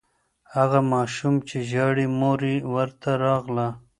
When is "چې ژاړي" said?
1.47-2.07